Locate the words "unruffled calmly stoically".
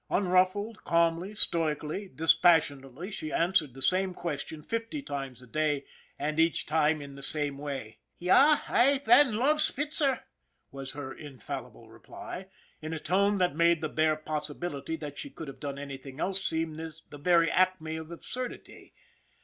0.09-2.09